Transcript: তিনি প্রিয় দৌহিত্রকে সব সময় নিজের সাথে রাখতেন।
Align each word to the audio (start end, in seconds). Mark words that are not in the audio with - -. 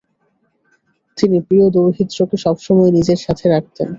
তিনি 1.17 1.37
প্রিয় 1.39 1.65
দৌহিত্রকে 1.69 2.37
সব 2.37 2.55
সময় 2.67 2.91
নিজের 2.97 3.19
সাথে 3.25 3.45
রাখতেন। 3.49 3.87